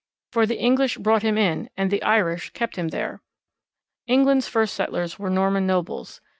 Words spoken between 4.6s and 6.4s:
settlers were Norman nobles.